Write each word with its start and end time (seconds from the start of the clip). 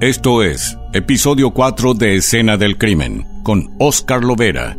Esto 0.00 0.42
es, 0.42 0.78
episodio 0.94 1.50
4 1.50 1.92
de 1.92 2.16
Escena 2.16 2.56
del 2.56 2.78
Crimen, 2.78 3.42
con 3.42 3.76
Oscar 3.78 4.24
Lovera. 4.24 4.74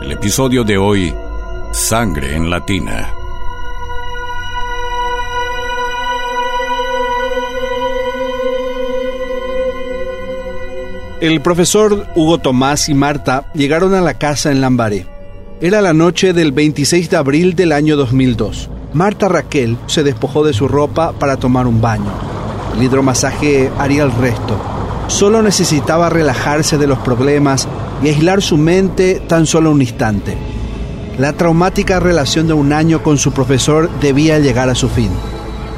El 0.00 0.10
episodio 0.10 0.64
de 0.64 0.78
hoy, 0.78 1.14
Sangre 1.72 2.34
en 2.34 2.48
Latina. 2.48 3.12
El 11.20 11.42
profesor 11.42 12.06
Hugo 12.14 12.38
Tomás 12.38 12.88
y 12.88 12.94
Marta 12.94 13.52
llegaron 13.52 13.92
a 13.92 14.00
la 14.00 14.14
casa 14.14 14.50
en 14.50 14.62
Lambaré. 14.62 15.17
Era 15.60 15.80
la 15.80 15.92
noche 15.92 16.32
del 16.34 16.52
26 16.52 17.10
de 17.10 17.16
abril 17.16 17.56
del 17.56 17.72
año 17.72 17.96
2002. 17.96 18.70
Marta 18.92 19.26
Raquel 19.28 19.76
se 19.88 20.04
despojó 20.04 20.44
de 20.44 20.52
su 20.52 20.68
ropa 20.68 21.10
para 21.10 21.36
tomar 21.36 21.66
un 21.66 21.80
baño. 21.80 22.12
El 22.76 22.84
hidromasaje 22.84 23.68
haría 23.76 24.04
el 24.04 24.12
resto. 24.12 24.56
Solo 25.08 25.42
necesitaba 25.42 26.10
relajarse 26.10 26.78
de 26.78 26.86
los 26.86 27.00
problemas 27.00 27.66
y 28.04 28.06
aislar 28.06 28.40
su 28.40 28.56
mente 28.56 29.20
tan 29.26 29.46
solo 29.46 29.72
un 29.72 29.82
instante. 29.82 30.36
La 31.18 31.32
traumática 31.32 31.98
relación 31.98 32.46
de 32.46 32.52
un 32.52 32.72
año 32.72 33.02
con 33.02 33.18
su 33.18 33.32
profesor 33.32 33.90
debía 34.00 34.38
llegar 34.38 34.68
a 34.68 34.76
su 34.76 34.88
fin. 34.88 35.10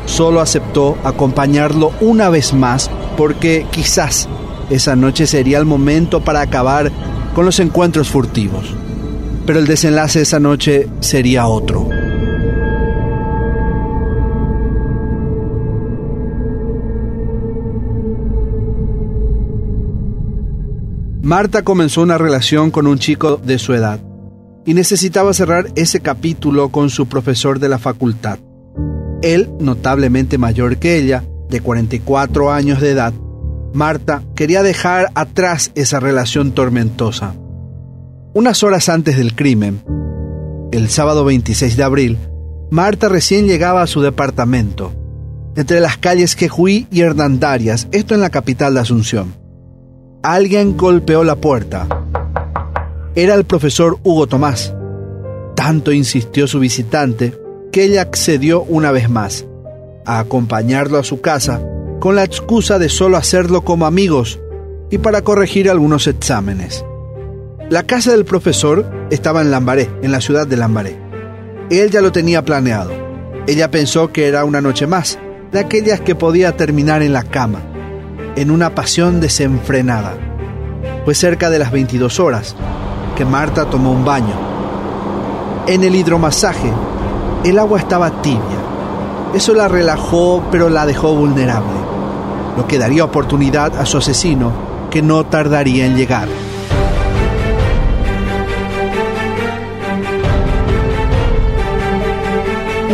Solo 0.04 0.42
aceptó 0.42 0.98
acompañarlo 1.04 1.92
una 2.02 2.28
vez 2.28 2.52
más 2.52 2.90
porque 3.16 3.64
quizás 3.70 4.28
esa 4.68 4.94
noche 4.94 5.26
sería 5.26 5.56
el 5.56 5.64
momento 5.64 6.20
para 6.20 6.42
acabar 6.42 6.92
con 7.34 7.46
los 7.46 7.58
encuentros 7.60 8.10
furtivos. 8.10 8.74
Pero 9.50 9.58
el 9.58 9.66
desenlace 9.66 10.20
de 10.20 10.22
esa 10.22 10.38
noche 10.38 10.88
sería 11.00 11.48
otro. 11.48 11.88
Marta 21.20 21.64
comenzó 21.64 22.02
una 22.02 22.16
relación 22.16 22.70
con 22.70 22.86
un 22.86 23.00
chico 23.00 23.38
de 23.38 23.58
su 23.58 23.74
edad 23.74 23.98
y 24.64 24.74
necesitaba 24.74 25.34
cerrar 25.34 25.66
ese 25.74 25.98
capítulo 25.98 26.68
con 26.68 26.88
su 26.88 27.08
profesor 27.08 27.58
de 27.58 27.70
la 27.70 27.80
facultad. 27.80 28.38
Él, 29.20 29.50
notablemente 29.58 30.38
mayor 30.38 30.76
que 30.76 30.96
ella, 30.96 31.24
de 31.48 31.60
44 31.60 32.52
años 32.52 32.80
de 32.80 32.90
edad, 32.90 33.12
Marta 33.74 34.22
quería 34.36 34.62
dejar 34.62 35.10
atrás 35.16 35.72
esa 35.74 35.98
relación 35.98 36.52
tormentosa. 36.52 37.34
Unas 38.32 38.62
horas 38.62 38.88
antes 38.88 39.16
del 39.16 39.34
crimen, 39.34 39.82
el 40.70 40.88
sábado 40.88 41.24
26 41.24 41.76
de 41.76 41.82
abril, 41.82 42.18
Marta 42.70 43.08
recién 43.08 43.48
llegaba 43.48 43.82
a 43.82 43.88
su 43.88 44.02
departamento, 44.02 44.92
entre 45.56 45.80
las 45.80 45.96
calles 45.96 46.36
Quejuí 46.36 46.86
y 46.92 47.00
Hernandarias, 47.00 47.88
esto 47.90 48.14
en 48.14 48.20
la 48.20 48.30
capital 48.30 48.74
de 48.74 48.80
Asunción. 48.80 49.34
Alguien 50.22 50.76
golpeó 50.76 51.24
la 51.24 51.34
puerta. 51.34 51.88
Era 53.16 53.34
el 53.34 53.44
profesor 53.46 53.98
Hugo 54.04 54.28
Tomás. 54.28 54.76
Tanto 55.56 55.90
insistió 55.90 56.46
su 56.46 56.60
visitante 56.60 57.36
que 57.72 57.82
ella 57.82 58.02
accedió 58.02 58.62
una 58.62 58.92
vez 58.92 59.10
más 59.10 59.44
a 60.06 60.20
acompañarlo 60.20 60.98
a 60.98 61.04
su 61.04 61.20
casa 61.20 61.60
con 61.98 62.14
la 62.14 62.22
excusa 62.22 62.78
de 62.78 62.90
solo 62.90 63.16
hacerlo 63.16 63.64
como 63.64 63.86
amigos 63.86 64.38
y 64.88 64.98
para 64.98 65.22
corregir 65.22 65.68
algunos 65.68 66.06
exámenes. 66.06 66.84
La 67.70 67.84
casa 67.84 68.10
del 68.10 68.24
profesor 68.24 68.84
estaba 69.12 69.42
en 69.42 69.52
Lambaré, 69.52 69.88
en 70.02 70.10
la 70.10 70.20
ciudad 70.20 70.44
de 70.44 70.56
Lambaré. 70.56 70.98
Él 71.70 71.92
ya 71.92 72.00
lo 72.00 72.10
tenía 72.10 72.44
planeado. 72.44 72.90
Ella 73.46 73.70
pensó 73.70 74.10
que 74.10 74.26
era 74.26 74.44
una 74.44 74.60
noche 74.60 74.88
más, 74.88 75.20
de 75.52 75.60
aquellas 75.60 76.00
que 76.00 76.16
podía 76.16 76.56
terminar 76.56 77.00
en 77.00 77.12
la 77.12 77.22
cama, 77.22 77.60
en 78.34 78.50
una 78.50 78.74
pasión 78.74 79.20
desenfrenada. 79.20 80.14
Fue 81.04 81.14
cerca 81.14 81.48
de 81.48 81.60
las 81.60 81.70
22 81.70 82.18
horas 82.18 82.56
que 83.16 83.24
Marta 83.24 83.70
tomó 83.70 83.92
un 83.92 84.04
baño. 84.04 84.34
En 85.68 85.84
el 85.84 85.94
hidromasaje, 85.94 86.72
el 87.44 87.56
agua 87.56 87.78
estaba 87.78 88.20
tibia. 88.20 88.40
Eso 89.32 89.54
la 89.54 89.68
relajó, 89.68 90.42
pero 90.50 90.70
la 90.70 90.86
dejó 90.86 91.14
vulnerable 91.14 91.78
lo 92.56 92.66
que 92.66 92.78
daría 92.78 93.04
oportunidad 93.04 93.76
a 93.78 93.86
su 93.86 93.98
asesino, 93.98 94.50
que 94.90 95.02
no 95.02 95.24
tardaría 95.26 95.86
en 95.86 95.96
llegar. 95.96 96.26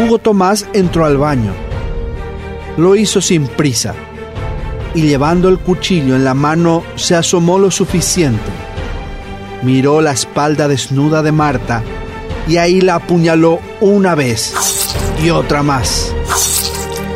Hugo 0.06 0.19
Tomás 0.21 0.69
entró 0.72 1.05
al 1.05 1.17
baño. 1.17 1.53
Lo 2.77 2.94
hizo 2.94 3.21
sin 3.21 3.49
prisa 3.49 3.93
y 4.94 5.03
llevando 5.03 5.49
el 5.49 5.59
cuchillo 5.59 6.15
en 6.15 6.25
la 6.25 6.33
mano 6.33 6.84
se 6.94 7.17
asomó 7.17 7.59
lo 7.59 7.72
suficiente. 7.72 8.45
Miró 9.62 10.00
la 10.00 10.12
espalda 10.12 10.69
desnuda 10.69 11.22
de 11.22 11.33
Marta 11.33 11.83
y 12.47 12.59
ahí 12.59 12.81
la 12.81 12.97
apuñaló 12.97 13.59
una 13.81 14.15
vez 14.15 14.55
y 15.25 15.31
otra 15.31 15.65
más. 15.65 16.15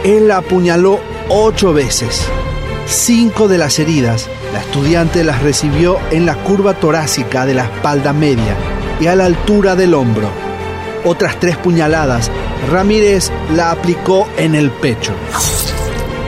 Él 0.03 0.27
la 0.27 0.39
apuñaló 0.39 0.99
ocho 1.29 1.73
veces. 1.73 2.27
Cinco 2.87 3.47
de 3.47 3.59
las 3.59 3.79
heridas, 3.79 4.29
la 4.53 4.63
estudiante 4.63 5.23
las 5.23 5.41
recibió 5.43 5.97
en 6.11 6.27
la 6.27 6.35
curva 6.35 6.75
torácica 6.75 7.47
de 7.47 7.55
la 7.55 7.67
espalda 7.67 8.13
media 8.13 8.57
y 9.01 9.07
a 9.07 9.15
la 9.15 9.27
altura 9.27 9.77
del 9.77 9.95
hombro. 9.95 10.29
Otras 11.05 11.39
tres 11.39 11.57
puñaladas, 11.57 12.33
Ramírez 12.69 13.31
la 13.55 13.71
aplicó 13.71 14.29
en 14.37 14.55
el 14.55 14.71
pecho. 14.71 15.15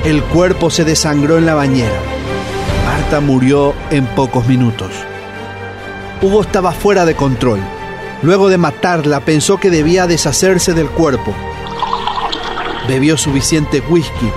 El 0.05 0.23
cuerpo 0.25 0.71
se 0.71 0.85
desangró 0.85 1.39
en 1.39 1.47
la 1.47 1.55
bañera. 1.55 2.01
Marta 2.85 3.21
murió 3.21 3.75
en 3.91 4.07
pocos 4.07 4.47
minutos. 4.47 4.93
Hugo 6.21 6.43
estaba 6.43 6.73
fuera 6.73 7.05
de 7.05 7.15
control. 7.15 7.61
Luego 8.23 8.49
de 8.49 8.59
matarla 8.59 9.21
pensó 9.21 9.59
que 9.59 9.71
debía 9.71 10.07
deshacerse 10.07 10.73
del 10.75 10.89
cuerpo. 10.89 11.35
Bebió 12.89 13.17
suficiente 13.17 13.81
whisky 13.89 14.31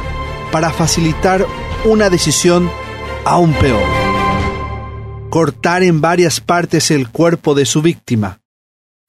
para 0.52 0.72
facilitar 0.72 1.46
una 1.84 2.10
decisión 2.10 2.70
aún 3.26 3.54
peor. 3.54 3.84
Cortar 5.30 5.84
en 5.84 6.02
varias 6.02 6.40
partes 6.40 6.92
el 6.92 7.10
cuerpo 7.10 7.56
de 7.56 7.66
su 7.66 7.82
víctima 7.82 8.40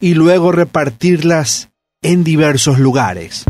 y 0.00 0.14
luego 0.14 0.52
repartirlas 0.52 1.70
en 2.02 2.22
diversos 2.22 2.78
lugares. 2.78 3.44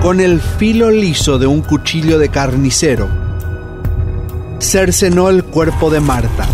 Con 0.00 0.20
el 0.20 0.40
filo 0.40 0.90
liso 0.90 1.38
de 1.38 1.46
un 1.46 1.60
cuchillo 1.60 2.18
de 2.18 2.30
carnicero, 2.30 3.08
cercenó 4.60 5.28
el 5.28 5.44
cuerpo 5.44 5.90
de 5.90 6.00
Marta. 6.00 6.46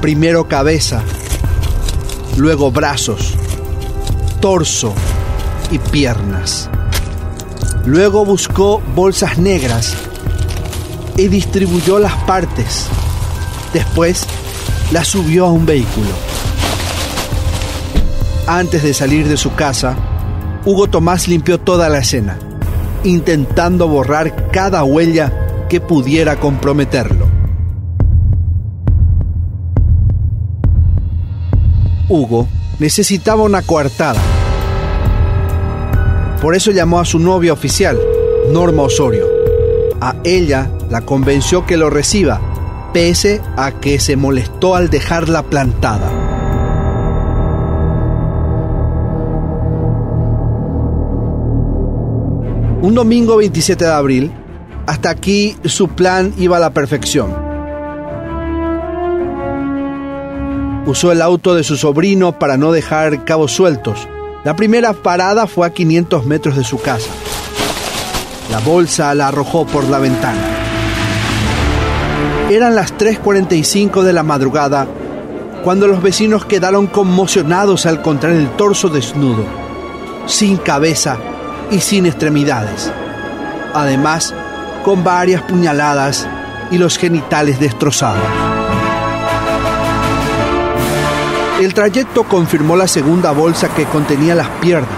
Primero 0.00 0.46
cabeza, 0.46 1.02
luego 2.36 2.70
brazos, 2.70 3.34
torso 4.40 4.94
y 5.70 5.78
piernas. 5.78 6.70
Luego 7.84 8.24
buscó 8.24 8.80
bolsas 8.94 9.38
negras 9.38 10.07
y 11.18 11.26
distribuyó 11.26 11.98
las 11.98 12.14
partes. 12.22 12.86
Después 13.74 14.24
las 14.92 15.08
subió 15.08 15.46
a 15.46 15.52
un 15.52 15.66
vehículo. 15.66 16.08
Antes 18.46 18.82
de 18.82 18.94
salir 18.94 19.28
de 19.28 19.36
su 19.36 19.54
casa, 19.54 19.96
Hugo 20.64 20.86
Tomás 20.88 21.28
limpió 21.28 21.58
toda 21.58 21.88
la 21.88 21.98
escena, 21.98 22.38
intentando 23.04 23.88
borrar 23.88 24.50
cada 24.50 24.84
huella 24.84 25.66
que 25.68 25.80
pudiera 25.80 26.36
comprometerlo. 26.36 27.26
Hugo 32.08 32.46
necesitaba 32.78 33.42
una 33.42 33.62
coartada. 33.62 34.20
Por 36.40 36.54
eso 36.54 36.70
llamó 36.70 37.00
a 37.00 37.04
su 37.04 37.18
novia 37.18 37.52
oficial, 37.52 37.98
Norma 38.52 38.84
Osorio. 38.84 39.26
A 40.00 40.14
ella 40.22 40.70
la 40.90 41.02
convenció 41.02 41.66
que 41.66 41.76
lo 41.76 41.90
reciba, 41.90 42.40
pese 42.92 43.40
a 43.56 43.72
que 43.72 44.00
se 44.00 44.16
molestó 44.16 44.74
al 44.74 44.90
dejarla 44.90 45.42
plantada. 45.42 46.10
Un 52.80 52.94
domingo 52.94 53.36
27 53.36 53.84
de 53.84 53.90
abril, 53.90 54.32
hasta 54.86 55.10
aquí 55.10 55.56
su 55.64 55.88
plan 55.88 56.32
iba 56.38 56.56
a 56.56 56.60
la 56.60 56.72
perfección. 56.72 57.48
Usó 60.86 61.12
el 61.12 61.20
auto 61.20 61.54
de 61.54 61.64
su 61.64 61.76
sobrino 61.76 62.38
para 62.38 62.56
no 62.56 62.72
dejar 62.72 63.24
cabos 63.24 63.52
sueltos. 63.52 64.08
La 64.44 64.56
primera 64.56 64.94
parada 64.94 65.46
fue 65.46 65.66
a 65.66 65.70
500 65.70 66.24
metros 66.24 66.56
de 66.56 66.64
su 66.64 66.80
casa. 66.80 67.10
La 68.50 68.60
bolsa 68.60 69.14
la 69.14 69.28
arrojó 69.28 69.66
por 69.66 69.84
la 69.84 69.98
ventana. 69.98 70.67
Eran 72.50 72.74
las 72.74 72.96
3.45 72.96 74.02
de 74.02 74.14
la 74.14 74.22
madrugada 74.22 74.86
cuando 75.62 75.86
los 75.86 76.02
vecinos 76.02 76.46
quedaron 76.46 76.86
conmocionados 76.86 77.84
al 77.84 77.98
encontrar 77.98 78.32
el 78.32 78.48
torso 78.56 78.88
desnudo, 78.88 79.44
sin 80.24 80.56
cabeza 80.56 81.18
y 81.70 81.80
sin 81.80 82.06
extremidades. 82.06 82.90
Además, 83.74 84.32
con 84.82 85.04
varias 85.04 85.42
puñaladas 85.42 86.26
y 86.70 86.78
los 86.78 86.96
genitales 86.96 87.60
destrozados. 87.60 88.24
El 91.60 91.74
trayecto 91.74 92.24
confirmó 92.24 92.76
la 92.76 92.88
segunda 92.88 93.32
bolsa 93.32 93.68
que 93.68 93.84
contenía 93.84 94.34
las 94.34 94.48
piernas. 94.60 94.88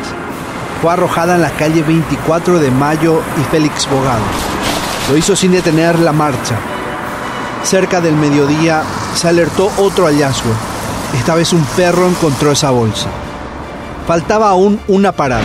Fue 0.81 0.93
arrojada 0.93 1.35
en 1.35 1.43
la 1.43 1.51
calle 1.51 1.83
24 1.83 2.61
de 2.61 2.71
Mayo 2.71 3.21
y 3.41 3.45
Félix 3.51 3.89
Bogado. 3.91 4.23
Lo 5.11 5.17
hizo 5.17 5.35
sin 5.35 5.51
detener 5.51 5.99
la 5.99 6.13
marcha. 6.13 6.70
Cerca 7.63 8.01
del 8.01 8.17
mediodía 8.17 8.83
se 9.15 9.29
alertó 9.29 9.71
otro 9.79 10.07
hallazgo. 10.07 10.51
Esta 11.15 11.35
vez 11.35 11.53
un 11.53 11.65
perro 11.77 12.09
encontró 12.09 12.53
esa 12.53 12.71
bolsa. 12.71 13.09
Faltaba 14.07 14.49
aún 14.49 14.81
una 14.89 15.13
parada. 15.13 15.45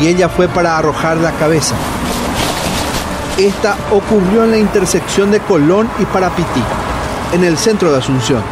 Y 0.00 0.08
ella 0.08 0.28
fue 0.28 0.48
para 0.48 0.76
arrojar 0.76 1.18
la 1.18 1.30
cabeza. 1.32 1.74
Esta 3.38 3.76
ocurrió 3.90 4.44
en 4.44 4.50
la 4.50 4.58
intersección 4.58 5.30
de 5.30 5.40
Colón 5.40 5.88
y 5.98 6.04
Parapití, 6.04 6.62
en 7.32 7.44
el 7.44 7.56
centro 7.56 7.90
de 7.90 7.98
Asunción. 7.98 8.42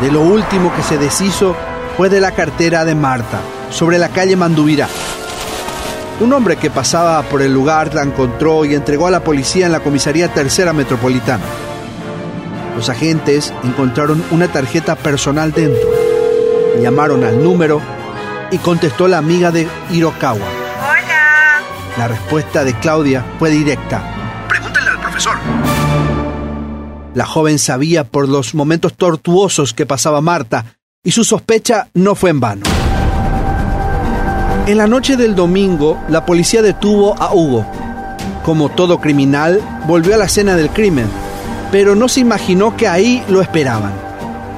De 0.00 0.12
lo 0.12 0.20
último 0.20 0.72
que 0.74 0.82
se 0.82 0.98
deshizo 0.98 1.56
fue 1.96 2.08
de 2.08 2.20
la 2.20 2.32
cartera 2.32 2.84
de 2.84 2.94
Marta, 2.94 3.40
sobre 3.70 3.98
la 3.98 4.10
calle 4.10 4.36
Mandubirá. 4.36 4.88
Un 6.20 6.32
hombre 6.32 6.56
que 6.56 6.68
pasaba 6.68 7.22
por 7.22 7.42
el 7.42 7.54
lugar 7.54 7.94
la 7.94 8.02
encontró 8.02 8.64
y 8.64 8.74
entregó 8.74 9.06
a 9.06 9.10
la 9.10 9.22
policía 9.22 9.66
en 9.66 9.72
la 9.72 9.80
comisaría 9.80 10.32
tercera 10.34 10.72
metropolitana. 10.72 11.44
Los 12.74 12.88
agentes 12.88 13.52
encontraron 13.62 14.24
una 14.32 14.48
tarjeta 14.48 14.96
personal 14.96 15.52
dentro. 15.52 15.88
Llamaron 16.80 17.22
al 17.22 17.42
número 17.42 17.80
y 18.50 18.58
contestó 18.58 19.06
la 19.06 19.18
amiga 19.18 19.52
de 19.52 19.68
Hirokawa. 19.90 20.46
La 21.96 22.08
respuesta 22.08 22.64
de 22.64 22.74
Claudia 22.74 23.24
fue 23.38 23.50
directa. 23.50 24.02
Pregúntenle 24.48 24.90
al 24.90 25.00
profesor. 25.00 25.36
La 27.14 27.26
joven 27.26 27.58
sabía 27.58 28.04
por 28.04 28.28
los 28.28 28.54
momentos 28.54 28.94
tortuosos 28.94 29.72
que 29.72 29.86
pasaba 29.86 30.20
Marta 30.20 30.64
y 31.02 31.12
su 31.12 31.24
sospecha 31.24 31.88
no 31.94 32.14
fue 32.14 32.30
en 32.30 32.40
vano. 32.40 32.77
En 34.68 34.76
la 34.76 34.86
noche 34.86 35.16
del 35.16 35.34
domingo, 35.34 35.98
la 36.10 36.26
policía 36.26 36.60
detuvo 36.60 37.16
a 37.18 37.32
Hugo. 37.32 37.64
Como 38.42 38.68
todo 38.68 39.00
criminal, 39.00 39.62
volvió 39.86 40.14
a 40.14 40.18
la 40.18 40.26
escena 40.26 40.56
del 40.56 40.68
crimen, 40.68 41.06
pero 41.72 41.94
no 41.94 42.06
se 42.06 42.20
imaginó 42.20 42.76
que 42.76 42.86
ahí 42.86 43.24
lo 43.30 43.40
esperaban. 43.40 43.94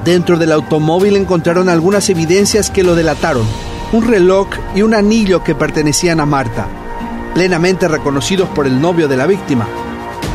Dentro 0.05 0.37
del 0.37 0.51
automóvil 0.51 1.15
encontraron 1.15 1.69
algunas 1.69 2.11
evidencias 2.11 2.73
que 2.73 2.83
lo 2.83 2.97
delataron, 2.97 3.45
un 3.93 4.05
reloj 4.05 4.49
y 4.75 4.83
un 4.83 4.95
anillo 4.95 5.45
que 5.45 5.55
pertenecían 5.55 6.19
a 6.19 6.27
Marta 6.27 6.67
plenamente 7.33 7.87
reconocidos 7.87 8.49
por 8.49 8.67
el 8.67 8.81
novio 8.81 9.07
de 9.07 9.17
la 9.17 9.29
víctima. 9.29 9.69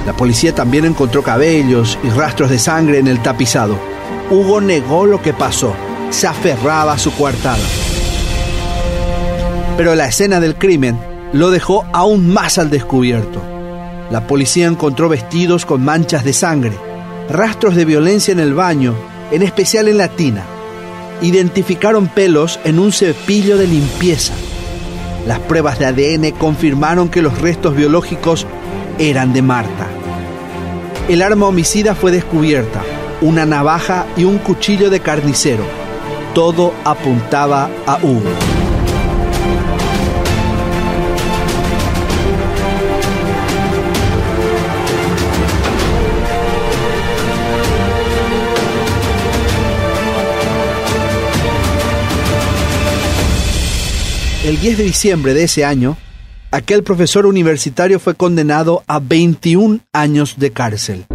La 0.05 0.13
policía 0.13 0.55
también 0.55 0.85
encontró 0.85 1.21
cabellos 1.21 1.99
y 2.01 2.09
rastros 2.11 2.49
de 2.49 2.59
sangre 2.59 2.99
en 2.99 3.07
el 3.07 3.21
tapizado. 3.21 3.77
Hugo 4.31 4.61
negó 4.61 5.05
lo 5.05 5.21
que 5.21 5.33
pasó, 5.33 5.73
se 6.11 6.27
aferraba 6.27 6.93
a 6.93 6.97
su 6.97 7.11
coartada. 7.11 7.84
Pero 9.77 9.95
la 9.95 10.07
escena 10.07 10.39
del 10.39 10.55
crimen 10.55 10.97
lo 11.33 11.51
dejó 11.51 11.85
aún 11.93 12.31
más 12.31 12.57
al 12.57 12.69
descubierto. 12.69 13.41
La 14.09 14.27
policía 14.27 14.67
encontró 14.67 15.09
vestidos 15.09 15.65
con 15.65 15.83
manchas 15.83 16.23
de 16.23 16.33
sangre, 16.33 16.77
rastros 17.29 17.75
de 17.75 17.85
violencia 17.85 18.31
en 18.31 18.39
el 18.39 18.53
baño, 18.53 18.93
en 19.31 19.41
especial 19.41 19.87
en 19.87 19.97
la 19.97 20.09
tina. 20.09 20.43
Identificaron 21.21 22.07
pelos 22.07 22.59
en 22.63 22.79
un 22.79 22.91
cepillo 22.91 23.57
de 23.57 23.67
limpieza 23.67 24.33
las 25.25 25.39
pruebas 25.39 25.79
de 25.79 25.87
ADN 25.87 26.31
confirmaron 26.37 27.09
que 27.09 27.23
los 27.23 27.41
restos 27.41 27.75
biológicos 27.75 28.45
eran 28.99 29.33
de 29.33 29.41
Marta. 29.41 29.87
El 31.09 31.23
arma 31.23 31.47
homicida 31.47 31.95
fue 31.95 32.11
descubierta, 32.11 32.83
una 33.21 33.45
navaja 33.45 34.05
y 34.15 34.23
un 34.23 34.37
cuchillo 34.37 34.89
de 34.89 34.99
carnicero. 34.99 35.63
Todo 36.35 36.73
apuntaba 36.83 37.69
a 37.87 37.97
Hugo. 37.97 38.54
El 54.45 54.59
10 54.59 54.77
de 54.77 54.83
diciembre 54.83 55.33
de 55.33 55.45
ese 55.45 55.65
año, 55.65 55.97
aquel 56.51 56.83
profesor 56.83 57.25
universitario 57.25 57.99
fue 57.99 58.13
condenado 58.13 58.83
a 58.85 58.99
21 58.99 59.79
años 59.91 60.35
de 60.37 60.51
cárcel. 60.51 61.07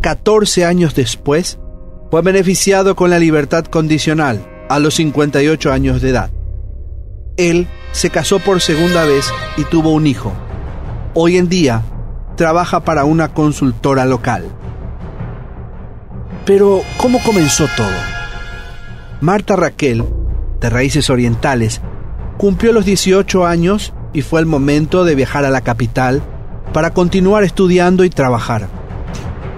Catorce 0.00 0.64
años 0.64 0.94
después, 0.94 1.58
fue 2.10 2.22
beneficiado 2.22 2.96
con 2.96 3.10
la 3.10 3.18
libertad 3.18 3.66
condicional 3.66 4.42
a 4.70 4.78
los 4.78 4.94
58 4.94 5.70
años 5.70 6.00
de 6.00 6.08
edad. 6.08 6.30
Él 7.36 7.68
se 7.92 8.08
casó 8.08 8.38
por 8.38 8.62
segunda 8.62 9.04
vez 9.04 9.26
y 9.58 9.64
tuvo 9.64 9.90
un 9.90 10.06
hijo. 10.06 10.32
Hoy 11.12 11.36
en 11.36 11.50
día 11.50 11.82
trabaja 12.36 12.86
para 12.86 13.04
una 13.04 13.34
consultora 13.34 14.06
local. 14.06 14.56
Pero, 16.50 16.82
¿cómo 16.96 17.22
comenzó 17.22 17.68
todo? 17.76 17.94
Marta 19.20 19.54
Raquel, 19.54 20.02
de 20.60 20.68
raíces 20.68 21.08
orientales, 21.08 21.80
cumplió 22.38 22.72
los 22.72 22.84
18 22.84 23.46
años 23.46 23.92
y 24.12 24.22
fue 24.22 24.40
el 24.40 24.46
momento 24.46 25.04
de 25.04 25.14
viajar 25.14 25.44
a 25.44 25.50
la 25.50 25.60
capital 25.60 26.20
para 26.72 26.92
continuar 26.92 27.44
estudiando 27.44 28.02
y 28.02 28.10
trabajar. 28.10 28.66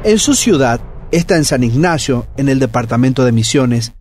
En 0.05 0.19
su 0.19 0.35
ciudad, 0.35 0.83
esta 1.13 1.37
en 1.37 1.47
San 1.47 1.65
Ignacio, 1.65 2.27
en 2.37 2.51
el 2.51 2.59
departamento 2.59 3.25
de 3.25 3.33
Misiones, 3.33 3.95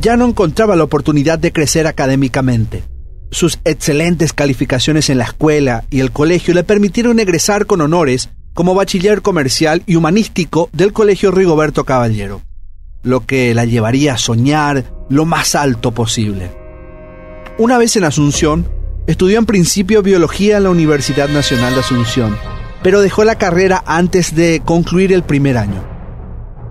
ya 0.00 0.16
no 0.16 0.26
encontraba 0.26 0.76
la 0.76 0.84
oportunidad 0.84 1.38
de 1.38 1.52
crecer 1.52 1.86
académicamente. 1.86 2.84
Sus 3.32 3.58
excelentes 3.66 4.32
calificaciones 4.32 5.10
en 5.10 5.18
la 5.18 5.24
escuela 5.24 5.84
y 5.90 6.00
el 6.00 6.10
colegio 6.10 6.54
le 6.54 6.64
permitieron 6.64 7.20
egresar 7.20 7.66
con 7.66 7.82
honores 7.82 8.30
como 8.54 8.74
bachiller 8.74 9.20
comercial 9.20 9.82
y 9.84 9.96
humanístico 9.96 10.70
del 10.72 10.92
Colegio 10.92 11.32
Rigoberto 11.32 11.84
Caballero, 11.84 12.40
lo 13.02 13.26
que 13.26 13.52
la 13.52 13.64
llevaría 13.64 14.14
a 14.14 14.18
soñar 14.18 14.84
lo 15.10 15.24
más 15.24 15.56
alto 15.56 15.90
posible. 15.90 16.50
Una 17.58 17.78
vez 17.78 17.96
en 17.96 18.04
Asunción, 18.04 18.68
estudió 19.06 19.38
en 19.38 19.46
principio 19.46 20.02
biología 20.02 20.56
en 20.56 20.64
la 20.64 20.70
Universidad 20.70 21.28
Nacional 21.28 21.74
de 21.74 21.80
Asunción, 21.80 22.36
pero 22.82 23.00
dejó 23.00 23.24
la 23.24 23.36
carrera 23.36 23.82
antes 23.86 24.34
de 24.34 24.62
concluir 24.64 25.12
el 25.12 25.24
primer 25.24 25.58
año. 25.58 25.84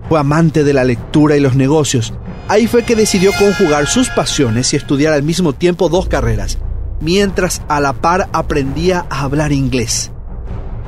Fue 0.08 0.20
amante 0.20 0.64
de 0.64 0.74
la 0.74 0.84
lectura 0.84 1.36
y 1.36 1.42
los 1.42 1.56
negocios. 1.56 2.14
Ahí 2.48 2.68
fue 2.68 2.84
que 2.84 2.96
decidió 2.96 3.32
conjugar 3.38 3.88
sus 3.88 4.10
pasiones 4.10 4.74
y 4.74 4.78
estudiar 4.78 5.14
al 5.14 5.24
mismo 5.24 5.54
tiempo 5.54 5.90
dos 5.90 6.08
carreras, 6.08 6.60
mientras 7.02 7.62
a 7.68 7.80
la 7.80 7.94
par 7.94 8.30
aprendía 8.32 9.06
a 9.10 9.22
hablar 9.22 9.52
inglés. 9.52 10.13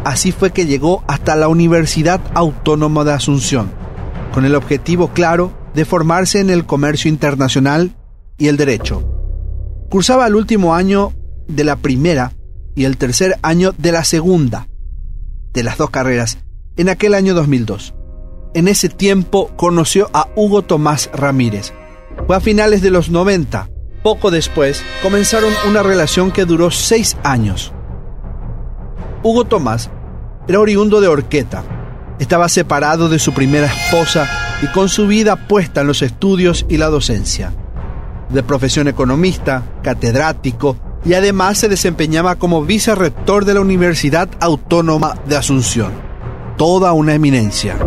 Así 0.05 0.31
fue 0.31 0.51
que 0.51 0.67
llegó 0.67 1.03
hasta 1.07 1.35
la 1.35 1.47
Universidad 1.47 2.21
Autónoma 2.35 3.03
de 3.03 3.13
Asunción, 3.13 3.71
con 4.35 4.45
el 4.45 4.53
objetivo 4.53 5.07
claro 5.09 5.51
de 5.73 5.83
formarse 5.83 6.39
en 6.39 6.51
el 6.51 6.67
comercio 6.67 7.09
internacional 7.09 7.95
y 8.37 8.47
el 8.47 8.55
derecho. 8.55 9.03
Cursaba 9.89 10.27
el 10.27 10.35
último 10.35 10.75
año 10.75 11.11
de 11.47 11.63
la 11.63 11.77
primera 11.77 12.33
y 12.75 12.85
el 12.85 12.97
tercer 12.97 13.39
año 13.41 13.73
de 13.79 13.91
la 13.91 14.03
segunda 14.03 14.67
de 15.53 15.63
las 15.63 15.77
dos 15.77 15.89
carreras 15.89 16.37
en 16.77 16.89
aquel 16.89 17.15
año 17.15 17.33
2002. 17.33 17.95
En 18.53 18.67
ese 18.67 18.89
tiempo 18.89 19.49
conoció 19.55 20.11
a 20.13 20.27
Hugo 20.35 20.61
Tomás 20.61 21.09
Ramírez. 21.13 21.73
Fue 22.27 22.35
a 22.35 22.41
finales 22.41 22.83
de 22.83 22.91
los 22.91 23.09
90. 23.09 23.69
Poco 24.03 24.29
después 24.29 24.83
comenzaron 25.01 25.51
una 25.67 25.81
relación 25.81 26.31
que 26.31 26.45
duró 26.45 26.69
seis 26.69 27.17
años. 27.23 27.73
Hugo 29.23 29.45
Tomás 29.45 29.89
era 30.47 30.59
oriundo 30.59 31.01
de 31.01 31.07
Orqueta. 31.07 31.63
Estaba 32.19 32.47
separado 32.49 33.09
de 33.09 33.19
su 33.19 33.33
primera 33.33 33.67
esposa 33.67 34.57
y 34.61 34.67
con 34.67 34.89
su 34.89 35.07
vida 35.07 35.47
puesta 35.47 35.81
en 35.81 35.87
los 35.87 36.01
estudios 36.01 36.65
y 36.69 36.77
la 36.77 36.87
docencia. 36.87 37.53
De 38.29 38.43
profesión 38.43 38.87
economista, 38.87 39.63
catedrático 39.83 40.77
y 41.05 41.13
además 41.13 41.57
se 41.57 41.69
desempeñaba 41.69 42.35
como 42.35 42.63
vicerrector 42.63 43.45
de 43.45 43.53
la 43.53 43.61
Universidad 43.61 44.29
Autónoma 44.39 45.15
de 45.27 45.35
Asunción. 45.35 45.91
Toda 46.57 46.93
una 46.93 47.13
eminencia. 47.13 47.77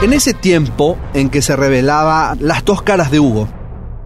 En 0.00 0.12
ese 0.12 0.32
tiempo 0.32 0.96
en 1.12 1.28
que 1.28 1.42
se 1.42 1.56
revelaba 1.56 2.36
las 2.38 2.64
dos 2.64 2.82
caras 2.82 3.10
de 3.10 3.18
Hugo, 3.18 3.48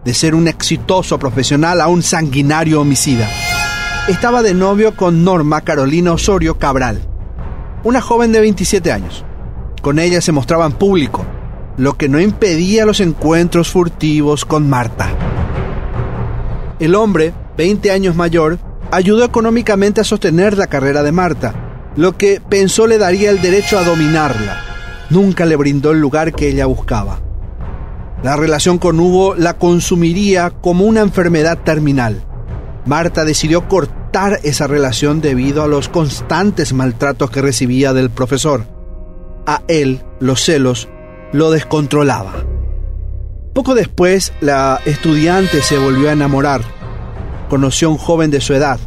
de 0.04 0.14
ser 0.14 0.34
un 0.34 0.48
exitoso 0.48 1.18
profesional 1.18 1.80
a 1.82 1.88
un 1.88 2.02
sanguinario 2.02 2.80
homicida, 2.80 3.28
estaba 4.08 4.42
de 4.42 4.52
novio 4.52 4.96
con 4.96 5.22
Norma 5.22 5.60
Carolina 5.60 6.12
Osorio 6.12 6.58
Cabral, 6.58 7.00
una 7.84 8.00
joven 8.00 8.32
de 8.32 8.40
27 8.40 8.90
años. 8.90 9.24
Con 9.80 10.00
ella 10.00 10.20
se 10.20 10.32
mostraba 10.32 10.66
en 10.66 10.72
público, 10.72 11.24
lo 11.76 11.96
que 11.96 12.08
no 12.08 12.20
impedía 12.20 12.84
los 12.84 12.98
encuentros 12.98 13.70
furtivos 13.70 14.44
con 14.44 14.68
Marta. 14.68 15.08
El 16.80 16.96
hombre, 16.96 17.32
20 17.56 17.92
años 17.92 18.16
mayor, 18.16 18.58
ayudó 18.90 19.24
económicamente 19.24 20.00
a 20.00 20.04
sostener 20.04 20.58
la 20.58 20.66
carrera 20.66 21.04
de 21.04 21.12
Marta, 21.12 21.54
lo 21.94 22.16
que 22.16 22.40
pensó 22.40 22.88
le 22.88 22.98
daría 22.98 23.30
el 23.30 23.40
derecho 23.40 23.78
a 23.78 23.84
dominarla. 23.84 24.58
Nunca 25.10 25.46
le 25.46 25.54
brindó 25.54 25.92
el 25.92 26.00
lugar 26.00 26.32
que 26.32 26.48
ella 26.48 26.66
buscaba. 26.66 27.20
La 28.24 28.34
relación 28.36 28.78
con 28.78 28.98
Hugo 28.98 29.36
la 29.36 29.58
consumiría 29.58 30.50
como 30.50 30.86
una 30.86 31.02
enfermedad 31.02 31.58
terminal. 31.58 32.24
Marta 32.84 33.24
decidió 33.24 33.68
cortar 33.68 34.40
esa 34.42 34.66
relación 34.66 35.20
debido 35.20 35.62
a 35.62 35.68
los 35.68 35.88
constantes 35.88 36.72
maltratos 36.72 37.30
que 37.30 37.42
recibía 37.42 37.92
del 37.92 38.10
profesor. 38.10 38.66
A 39.46 39.62
él, 39.68 40.02
los 40.20 40.42
celos, 40.42 40.88
lo 41.32 41.50
descontrolaba. 41.50 42.32
Poco 43.54 43.74
después, 43.74 44.32
la 44.40 44.80
estudiante 44.84 45.62
se 45.62 45.78
volvió 45.78 46.08
a 46.08 46.12
enamorar. 46.12 46.62
Conoció 47.48 47.88
a 47.88 47.90
un 47.92 47.98
joven 47.98 48.30
de 48.30 48.40
su 48.40 48.54
edad. 48.54 48.80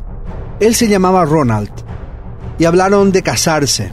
Él 0.60 0.76
se 0.76 0.88
llamaba 0.88 1.26
Ronald. 1.26 1.70
Y 2.58 2.66
hablaron 2.66 3.12
de 3.12 3.22
casarse. 3.22 3.92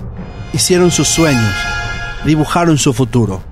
Hicieron 0.52 0.90
sus 0.90 1.08
sueños. 1.08 1.54
Dibujaron 2.24 2.78
su 2.78 2.92
futuro. 2.92 3.42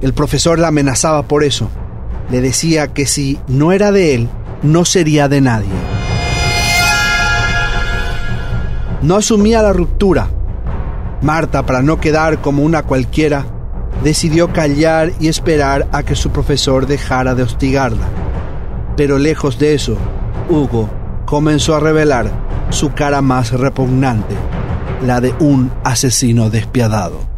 El 0.00 0.14
profesor 0.14 0.58
la 0.58 0.68
amenazaba 0.68 1.22
por 1.28 1.44
eso. 1.44 1.68
Le 2.30 2.40
decía 2.40 2.92
que 2.92 3.06
si 3.06 3.38
no 3.46 3.72
era 3.72 3.92
de 3.92 4.14
él, 4.14 4.28
no 4.62 4.84
sería 4.84 5.28
de 5.28 5.40
nadie. 5.40 5.68
No 9.02 9.16
asumía 9.16 9.62
la 9.62 9.72
ruptura. 9.72 10.28
Marta, 11.22 11.64
para 11.66 11.82
no 11.82 11.98
quedar 11.98 12.40
como 12.40 12.62
una 12.62 12.84
cualquiera, 12.84 13.44
decidió 14.04 14.52
callar 14.52 15.12
y 15.20 15.28
esperar 15.28 15.88
a 15.92 16.02
que 16.02 16.14
su 16.14 16.30
profesor 16.30 16.86
dejara 16.86 17.34
de 17.34 17.42
hostigarla. 17.42 18.06
Pero 18.96 19.18
lejos 19.18 19.58
de 19.58 19.74
eso, 19.74 19.96
Hugo 20.48 20.88
comenzó 21.26 21.74
a 21.74 21.80
revelar 21.80 22.30
su 22.70 22.92
cara 22.92 23.22
más 23.22 23.52
repugnante, 23.52 24.34
la 25.04 25.20
de 25.20 25.34
un 25.40 25.72
asesino 25.84 26.50
despiadado. 26.50 27.31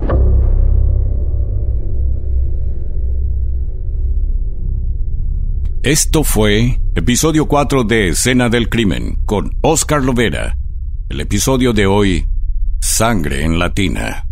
Esto 5.85 6.25
fue 6.25 6.81
episodio 6.95 7.47
4 7.47 7.85
de 7.85 8.09
Escena 8.09 8.49
del 8.49 8.71
Crimen 8.71 9.19
con 9.27 9.51
Oscar 9.61 10.03
Lovera. 10.03 10.57
El 11.11 11.21
episodio 11.21 11.75
de 11.75 11.85
hoy, 11.85 12.25
Sangre 12.81 13.45
en 13.45 13.59
Latina. 13.59 14.27